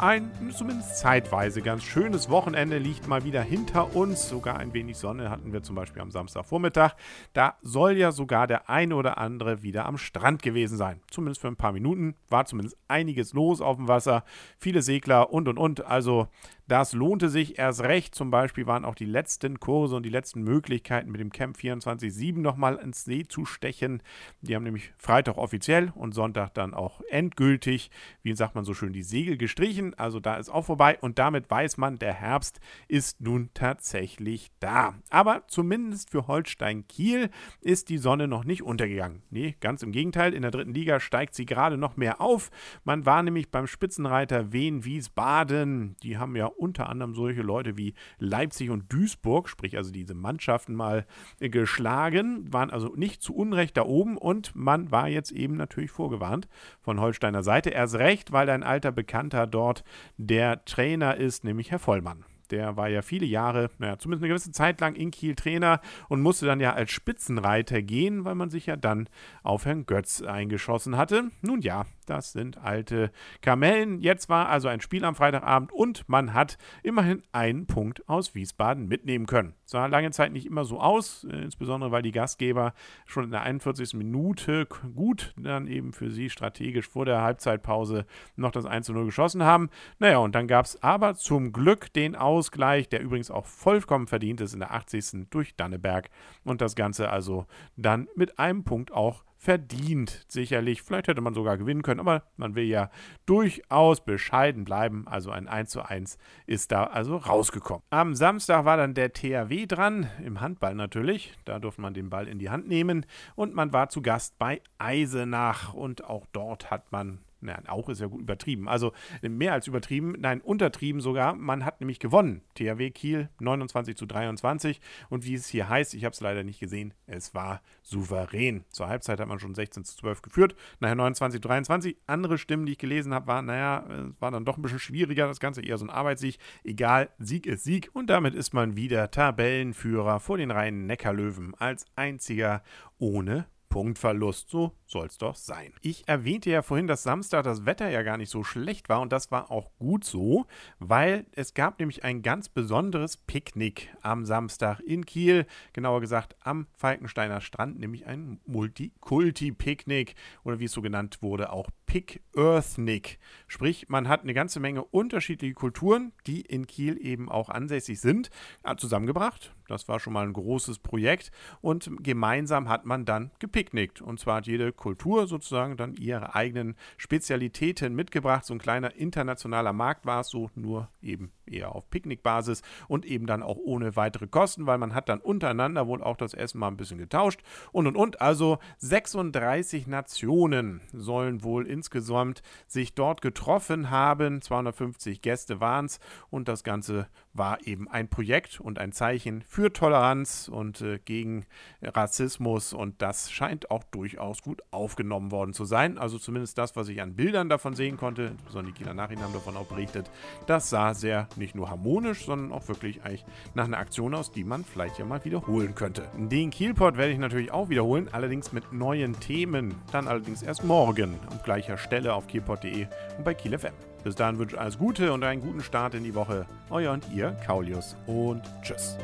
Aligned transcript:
Ein 0.00 0.30
zumindest 0.56 0.96
zeitweise 0.96 1.60
ganz 1.60 1.84
schönes 1.84 2.30
Wochenende 2.30 2.78
liegt 2.78 3.06
mal 3.06 3.22
wieder 3.24 3.42
hinter 3.42 3.94
uns. 3.94 4.30
Sogar 4.30 4.58
ein 4.58 4.72
wenig 4.72 4.96
Sonne 4.96 5.28
hatten 5.28 5.52
wir 5.52 5.62
zum 5.62 5.76
Beispiel 5.76 6.00
am 6.00 6.10
Samstagvormittag. 6.10 6.94
Da 7.34 7.58
soll 7.60 7.98
ja 7.98 8.10
sogar 8.10 8.46
der 8.46 8.70
eine 8.70 8.96
oder 8.96 9.18
andere 9.18 9.62
wieder 9.62 9.84
am 9.84 9.98
Strand 9.98 10.42
gewesen 10.42 10.78
sein. 10.78 11.02
Zumindest 11.10 11.42
für 11.42 11.48
ein 11.48 11.56
paar 11.56 11.72
Minuten 11.72 12.14
war 12.30 12.46
zumindest 12.46 12.78
einiges 12.88 13.34
los 13.34 13.60
auf 13.60 13.76
dem 13.76 13.88
Wasser. 13.88 14.24
Viele 14.56 14.80
Segler 14.80 15.34
und 15.34 15.48
und 15.48 15.58
und. 15.58 15.84
Also 15.84 16.28
das 16.70 16.92
lohnte 16.92 17.28
sich 17.28 17.58
erst 17.58 17.80
recht. 17.80 18.14
Zum 18.14 18.30
Beispiel 18.30 18.64
waren 18.64 18.84
auch 18.84 18.94
die 18.94 19.04
letzten 19.04 19.58
Kurse 19.58 19.96
und 19.96 20.04
die 20.04 20.08
letzten 20.08 20.42
Möglichkeiten 20.42 21.10
mit 21.10 21.20
dem 21.20 21.32
Camp 21.32 21.56
24-7 21.56 22.38
nochmal 22.38 22.76
ins 22.76 23.04
See 23.04 23.24
zu 23.26 23.44
stechen. 23.44 24.04
Die 24.40 24.54
haben 24.54 24.62
nämlich 24.62 24.92
Freitag 24.96 25.36
offiziell 25.36 25.90
und 25.96 26.14
Sonntag 26.14 26.54
dann 26.54 26.72
auch 26.72 27.00
endgültig, 27.10 27.90
wie 28.22 28.36
sagt 28.36 28.54
man 28.54 28.64
so 28.64 28.72
schön, 28.72 28.92
die 28.92 29.02
Segel 29.02 29.36
gestrichen. 29.36 29.89
Also 29.94 30.20
da 30.20 30.36
ist 30.36 30.48
auch 30.48 30.64
vorbei 30.64 30.98
und 31.00 31.18
damit 31.18 31.50
weiß 31.50 31.76
man, 31.76 31.98
der 31.98 32.14
Herbst 32.14 32.60
ist 32.88 33.20
nun 33.20 33.50
tatsächlich 33.54 34.50
da. 34.60 34.94
Aber 35.10 35.44
zumindest 35.48 36.10
für 36.10 36.26
Holstein 36.26 36.86
Kiel 36.88 37.30
ist 37.60 37.88
die 37.88 37.98
Sonne 37.98 38.28
noch 38.28 38.44
nicht 38.44 38.62
untergegangen. 38.62 39.22
Nee, 39.30 39.56
ganz 39.60 39.82
im 39.82 39.92
Gegenteil. 39.92 40.34
In 40.34 40.42
der 40.42 40.50
dritten 40.50 40.74
Liga 40.74 41.00
steigt 41.00 41.34
sie 41.34 41.46
gerade 41.46 41.76
noch 41.76 41.96
mehr 41.96 42.20
auf. 42.20 42.50
Man 42.84 43.06
war 43.06 43.22
nämlich 43.22 43.50
beim 43.50 43.66
Spitzenreiter 43.66 44.52
Wien-Wiesbaden. 44.52 45.96
Die 46.02 46.18
haben 46.18 46.36
ja 46.36 46.46
unter 46.46 46.88
anderem 46.88 47.14
solche 47.14 47.42
Leute 47.42 47.76
wie 47.76 47.94
Leipzig 48.18 48.70
und 48.70 48.92
Duisburg, 48.92 49.48
sprich 49.48 49.76
also 49.76 49.90
diese 49.90 50.14
Mannschaften 50.14 50.74
mal 50.74 51.06
geschlagen, 51.38 52.52
waren 52.52 52.70
also 52.70 52.94
nicht 52.94 53.22
zu 53.22 53.34
Unrecht 53.34 53.76
da 53.76 53.82
oben 53.82 54.16
und 54.16 54.54
man 54.54 54.90
war 54.90 55.08
jetzt 55.08 55.32
eben 55.32 55.56
natürlich 55.56 55.90
vorgewarnt 55.90 56.48
von 56.80 57.00
Holsteiner 57.00 57.42
Seite. 57.42 57.70
Erst 57.70 57.96
recht, 57.96 58.32
weil 58.32 58.48
ein 58.50 58.62
alter 58.62 58.92
Bekannter 58.92 59.46
dort 59.46 59.79
der 60.16 60.64
Trainer 60.64 61.16
ist, 61.16 61.44
nämlich 61.44 61.70
Herr 61.70 61.78
Vollmann. 61.78 62.24
Der 62.50 62.76
war 62.76 62.88
ja 62.88 63.02
viele 63.02 63.26
Jahre, 63.26 63.70
naja, 63.78 63.98
zumindest 63.98 64.22
eine 64.22 64.28
gewisse 64.28 64.52
Zeit 64.52 64.80
lang 64.80 64.94
in 64.94 65.10
Kiel 65.10 65.34
Trainer 65.34 65.80
und 66.08 66.20
musste 66.20 66.46
dann 66.46 66.60
ja 66.60 66.72
als 66.72 66.90
Spitzenreiter 66.90 67.82
gehen, 67.82 68.24
weil 68.24 68.34
man 68.34 68.50
sich 68.50 68.66
ja 68.66 68.76
dann 68.76 69.08
auf 69.42 69.64
Herrn 69.64 69.86
Götz 69.86 70.22
eingeschossen 70.22 70.96
hatte. 70.96 71.30
Nun 71.42 71.60
ja, 71.60 71.86
das 72.06 72.32
sind 72.32 72.58
alte 72.58 73.12
Kamellen. 73.40 74.00
Jetzt 74.00 74.28
war 74.28 74.48
also 74.48 74.68
ein 74.68 74.80
Spiel 74.80 75.04
am 75.04 75.14
Freitagabend 75.14 75.72
und 75.72 76.08
man 76.08 76.34
hat 76.34 76.58
immerhin 76.82 77.22
einen 77.32 77.66
Punkt 77.66 78.08
aus 78.08 78.34
Wiesbaden 78.34 78.88
mitnehmen 78.88 79.26
können. 79.26 79.54
Sah 79.64 79.86
lange 79.86 80.10
Zeit 80.10 80.32
nicht 80.32 80.46
immer 80.46 80.64
so 80.64 80.80
aus, 80.80 81.24
äh, 81.30 81.36
insbesondere 81.36 81.92
weil 81.92 82.02
die 82.02 82.10
Gastgeber 82.10 82.74
schon 83.06 83.24
in 83.24 83.30
der 83.30 83.42
41. 83.42 83.94
Minute 83.94 84.66
gut 84.66 85.32
dann 85.36 85.68
eben 85.68 85.92
für 85.92 86.10
sie 86.10 86.30
strategisch 86.30 86.88
vor 86.88 87.04
der 87.04 87.22
Halbzeitpause 87.22 88.06
noch 88.34 88.50
das 88.50 88.66
1 88.66 88.88
0 88.88 89.04
geschossen 89.04 89.44
haben. 89.44 89.70
Naja, 90.00 90.18
und 90.18 90.34
dann 90.34 90.48
gab 90.48 90.64
es 90.64 90.82
aber 90.82 91.14
zum 91.14 91.52
Glück 91.52 91.92
den 91.92 92.16
Ausgleich, 92.40 92.88
der 92.88 93.02
übrigens 93.02 93.30
auch 93.30 93.44
vollkommen 93.44 94.06
verdient 94.06 94.40
ist 94.40 94.54
in 94.54 94.60
der 94.60 94.72
80. 94.72 95.26
durch 95.28 95.54
Danneberg. 95.56 96.08
Und 96.42 96.62
das 96.62 96.74
Ganze 96.74 97.10
also 97.10 97.44
dann 97.76 98.08
mit 98.16 98.38
einem 98.38 98.64
Punkt 98.64 98.92
auch 98.92 99.24
verdient, 99.36 100.24
sicherlich. 100.26 100.80
Vielleicht 100.80 101.08
hätte 101.08 101.20
man 101.20 101.34
sogar 101.34 101.58
gewinnen 101.58 101.82
können, 101.82 102.00
aber 102.00 102.22
man 102.38 102.54
will 102.54 102.64
ja 102.64 102.90
durchaus 103.26 104.02
bescheiden 104.02 104.64
bleiben. 104.64 105.06
Also 105.06 105.30
ein 105.30 105.48
1 105.48 105.68
zu 105.68 105.82
1 105.82 106.16
ist 106.46 106.72
da 106.72 106.84
also 106.84 107.18
rausgekommen. 107.18 107.82
Am 107.90 108.14
Samstag 108.14 108.64
war 108.64 108.78
dann 108.78 108.94
der 108.94 109.12
THW 109.12 109.66
dran, 109.66 110.08
im 110.24 110.40
Handball 110.40 110.74
natürlich. 110.74 111.34
Da 111.44 111.58
durfte 111.58 111.82
man 111.82 111.92
den 111.92 112.08
Ball 112.08 112.26
in 112.26 112.38
die 112.38 112.48
Hand 112.48 112.68
nehmen 112.68 113.04
und 113.34 113.54
man 113.54 113.74
war 113.74 113.90
zu 113.90 114.00
Gast 114.00 114.38
bei 114.38 114.62
Eisenach 114.78 115.74
und 115.74 116.04
auch 116.04 116.24
dort 116.32 116.70
hat 116.70 116.90
man 116.90 117.18
Nein, 117.40 117.66
auch 117.66 117.88
ist 117.88 118.00
ja 118.00 118.06
gut 118.06 118.20
übertrieben. 118.20 118.68
Also 118.68 118.92
mehr 119.22 119.52
als 119.52 119.66
übertrieben, 119.66 120.14
nein, 120.18 120.40
untertrieben 120.40 121.00
sogar. 121.00 121.34
Man 121.34 121.64
hat 121.64 121.80
nämlich 121.80 121.98
gewonnen. 121.98 122.42
THW 122.54 122.90
Kiel 122.90 123.30
29 123.40 123.96
zu 123.96 124.06
23. 124.06 124.80
Und 125.08 125.24
wie 125.24 125.34
es 125.34 125.48
hier 125.48 125.68
heißt, 125.68 125.94
ich 125.94 126.04
habe 126.04 126.12
es 126.12 126.20
leider 126.20 126.44
nicht 126.44 126.60
gesehen, 126.60 126.92
es 127.06 127.34
war 127.34 127.62
souverän. 127.82 128.64
Zur 128.70 128.88
Halbzeit 128.88 129.20
hat 129.20 129.28
man 129.28 129.38
schon 129.38 129.54
16 129.54 129.84
zu 129.84 129.96
12 129.96 130.22
geführt. 130.22 130.54
Nachher 130.80 130.94
29 130.94 131.40
zu 131.40 131.48
23. 131.48 131.96
Andere 132.06 132.38
Stimmen, 132.38 132.66
die 132.66 132.72
ich 132.72 132.78
gelesen 132.78 133.14
habe, 133.14 133.26
waren, 133.26 133.46
naja, 133.46 133.84
es 133.88 134.20
war 134.20 134.30
dann 134.30 134.44
doch 134.44 134.56
ein 134.56 134.62
bisschen 134.62 134.78
schwieriger. 134.78 135.26
Das 135.26 135.40
Ganze 135.40 135.62
eher 135.62 135.78
so 135.78 135.86
ein 135.86 135.90
Arbeitssieg. 135.90 136.38
Egal, 136.62 137.10
Sieg 137.18 137.46
ist 137.46 137.64
Sieg. 137.64 137.90
Und 137.92 138.10
damit 138.10 138.34
ist 138.34 138.52
man 138.52 138.76
wieder 138.76 139.10
Tabellenführer 139.10 140.20
vor 140.20 140.36
den 140.36 140.50
Rhein 140.50 140.86
Neckarlöwen 140.86 141.54
als 141.58 141.86
einziger 141.96 142.62
ohne 142.98 143.46
Punktverlust. 143.70 144.50
So 144.50 144.72
soll 144.84 145.06
es 145.06 145.16
doch 145.16 145.36
sein. 145.36 145.72
Ich 145.80 146.06
erwähnte 146.06 146.50
ja 146.50 146.60
vorhin, 146.60 146.86
dass 146.86 147.04
Samstag 147.04 147.44
das 147.44 147.64
Wetter 147.64 147.88
ja 147.88 148.02
gar 148.02 148.18
nicht 148.18 148.28
so 148.28 148.44
schlecht 148.44 148.88
war 148.90 149.00
und 149.00 149.12
das 149.12 149.30
war 149.30 149.50
auch 149.50 149.70
gut 149.78 150.04
so, 150.04 150.46
weil 150.78 151.24
es 151.32 151.54
gab 151.54 151.78
nämlich 151.78 152.04
ein 152.04 152.20
ganz 152.20 152.48
besonderes 152.48 153.16
Picknick 153.16 153.88
am 154.02 154.26
Samstag 154.26 154.80
in 154.80 155.06
Kiel, 155.06 155.46
genauer 155.72 156.00
gesagt 156.00 156.36
am 156.40 156.66
Falkensteiner 156.76 157.40
Strand, 157.40 157.78
nämlich 157.78 158.06
ein 158.06 158.40
Multikulti-Picknick 158.46 160.16
oder 160.44 160.58
wie 160.58 160.64
es 160.64 160.72
so 160.72 160.82
genannt 160.82 161.22
wurde, 161.22 161.52
auch 161.52 161.70
Pick-Earthnick. 161.90 163.18
Sprich, 163.48 163.88
man 163.88 164.06
hat 164.06 164.22
eine 164.22 164.32
ganze 164.32 164.60
Menge 164.60 164.84
unterschiedliche 164.84 165.54
Kulturen, 165.54 166.12
die 166.24 166.40
in 166.42 166.68
Kiel 166.68 166.96
eben 167.04 167.28
auch 167.28 167.48
ansässig 167.48 168.00
sind, 168.00 168.30
äh, 168.62 168.76
zusammengebracht. 168.76 169.52
Das 169.70 169.88
war 169.88 170.00
schon 170.00 170.12
mal 170.12 170.26
ein 170.26 170.32
großes 170.32 170.80
Projekt 170.80 171.30
und 171.60 171.90
gemeinsam 172.00 172.68
hat 172.68 172.86
man 172.86 173.04
dann 173.04 173.30
gepicknickt. 173.38 174.02
Und 174.02 174.18
zwar 174.18 174.36
hat 174.36 174.46
jede 174.46 174.72
Kultur 174.72 175.26
sozusagen 175.26 175.76
dann 175.76 175.94
ihre 175.94 176.34
eigenen 176.34 176.76
Spezialitäten 176.96 177.94
mitgebracht. 177.94 178.44
So 178.44 178.54
ein 178.54 178.58
kleiner 178.58 178.94
internationaler 178.96 179.72
Markt 179.72 180.06
war 180.06 180.20
es 180.20 180.28
so, 180.28 180.50
nur 180.54 180.88
eben 181.02 181.32
eher 181.46 181.74
auf 181.74 181.88
Picknickbasis 181.90 182.62
und 182.88 183.04
eben 183.04 183.26
dann 183.26 183.42
auch 183.42 183.56
ohne 183.56 183.96
weitere 183.96 184.26
Kosten, 184.26 184.66
weil 184.66 184.78
man 184.78 184.94
hat 184.94 185.08
dann 185.08 185.20
untereinander 185.20 185.86
wohl 185.86 186.02
auch 186.02 186.16
das 186.16 186.34
Essen 186.34 186.58
mal 186.58 186.68
ein 186.68 186.76
bisschen 186.76 186.98
getauscht 186.98 187.40
und 187.72 187.86
und 187.86 187.96
und. 187.96 188.20
Also 188.20 188.58
36 188.78 189.86
Nationen 189.86 190.80
sollen 190.92 191.44
wohl 191.44 191.66
insgesamt 191.80 192.42
sich 192.66 192.94
dort 192.94 193.22
getroffen 193.22 193.90
haben. 193.90 194.42
250 194.42 195.22
Gäste 195.22 195.60
waren 195.60 195.86
es 195.86 195.98
und 196.28 196.46
das 196.46 196.62
Ganze 196.62 197.08
war 197.32 197.66
eben 197.66 197.88
ein 197.88 198.08
Projekt 198.08 198.60
und 198.60 198.78
ein 198.78 198.92
Zeichen 198.92 199.42
für 199.42 199.72
Toleranz 199.72 200.48
und 200.52 200.82
äh, 200.82 200.98
gegen 200.98 201.46
Rassismus 201.82 202.74
und 202.74 203.00
das 203.00 203.30
scheint 203.30 203.70
auch 203.70 203.84
durchaus 203.84 204.42
gut 204.42 204.62
aufgenommen 204.70 205.30
worden 205.30 205.54
zu 205.54 205.64
sein. 205.64 205.96
Also 205.96 206.18
zumindest 206.18 206.58
das, 206.58 206.76
was 206.76 206.88
ich 206.88 207.00
an 207.00 207.14
Bildern 207.14 207.48
davon 207.48 207.74
sehen 207.74 207.96
konnte, 207.96 208.24
insbesondere 208.24 208.74
die 208.74 208.78
Kieler 208.78 208.94
Nachrichten 208.94 209.24
haben 209.24 209.32
davon 209.32 209.56
auch 209.56 209.66
berichtet, 209.66 210.10
das 210.46 210.68
sah 210.68 210.92
sehr 210.92 211.28
nicht 211.36 211.54
nur 211.54 211.70
harmonisch, 211.70 212.26
sondern 212.26 212.52
auch 212.52 212.68
wirklich 212.68 213.02
eigentlich 213.04 213.24
nach 213.54 213.64
einer 213.64 213.78
Aktion 213.78 214.14
aus, 214.14 214.32
die 214.32 214.44
man 214.44 214.64
vielleicht 214.64 214.98
ja 214.98 215.06
mal 215.06 215.24
wiederholen 215.24 215.74
könnte. 215.74 216.08
Den 216.16 216.50
Kielport 216.50 216.98
werde 216.98 217.12
ich 217.12 217.18
natürlich 217.18 217.52
auch 217.52 217.70
wiederholen, 217.70 218.08
allerdings 218.12 218.52
mit 218.52 218.72
neuen 218.72 219.18
Themen. 219.20 219.74
Dann 219.92 220.08
allerdings 220.08 220.42
erst 220.42 220.64
morgen 220.64 221.18
an 221.30 221.40
gleicher 221.70 221.78
Stelle 221.78 222.14
auf 222.14 222.26
kielport.de 222.26 222.86
und 223.18 223.24
bei 223.24 223.34
Kiel 223.34 223.56
FM. 223.58 223.74
Bis 224.02 224.14
dahin 224.14 224.38
wünsche 224.38 224.56
ich 224.56 224.60
alles 224.60 224.78
Gute 224.78 225.12
und 225.12 225.22
einen 225.22 225.42
guten 225.42 225.62
Start 225.62 225.94
in 225.94 226.04
die 226.04 226.14
Woche. 226.14 226.46
Euer 226.70 226.92
und 226.92 227.04
ihr, 227.12 227.36
Kaulius 227.46 227.96
und 228.06 228.42
tschüss. 228.62 228.96